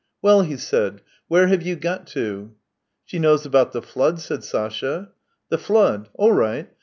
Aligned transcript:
"Well," 0.23 0.41
he 0.41 0.57
said;" 0.57 1.03
where 1.27 1.45
have 1.45 1.61
you 1.61 1.75
got 1.75 2.07
to 2.07 2.55
?""She 3.05 3.19
knows 3.19 3.45
about 3.45 3.71
the 3.71 3.83
Flood," 3.83 4.19
said 4.19 4.43
Sasha." 4.43 5.11
The 5.51 5.59
Flood? 5.59 6.09
All 6.15 6.31
right. 6.33 6.71